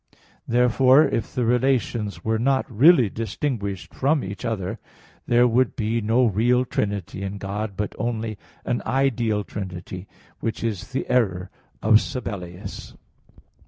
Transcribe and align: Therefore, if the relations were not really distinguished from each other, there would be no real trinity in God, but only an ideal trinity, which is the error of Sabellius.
Therefore, 0.47 1.03
if 1.07 1.35
the 1.35 1.45
relations 1.45 2.25
were 2.25 2.39
not 2.39 2.65
really 2.71 3.07
distinguished 3.07 3.93
from 3.93 4.23
each 4.23 4.43
other, 4.43 4.79
there 5.27 5.47
would 5.47 5.75
be 5.75 6.01
no 6.01 6.25
real 6.25 6.65
trinity 6.65 7.21
in 7.21 7.37
God, 7.37 7.77
but 7.77 7.93
only 7.99 8.39
an 8.65 8.81
ideal 8.83 9.43
trinity, 9.43 10.07
which 10.39 10.63
is 10.63 10.87
the 10.91 11.07
error 11.07 11.51
of 11.83 12.01
Sabellius. 12.01 12.95